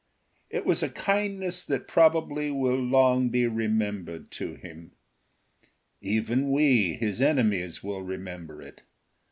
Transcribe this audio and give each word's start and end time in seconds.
It 0.49 0.65
was 0.65 0.81
a 0.81 0.89
kindness 0.89 1.63
that 1.63 1.87
probably 1.87 2.49
will 2.49 2.75
long 2.79 3.29
be 3.29 3.45
remembered 3.45 4.31
to 4.31 4.55
him. 4.55 4.93
Even 6.01 6.49
we, 6.49 6.93
his 6.95 7.21
enemies, 7.21 7.83
will 7.83 8.01
remember 8.01 8.63
it. 8.63 8.81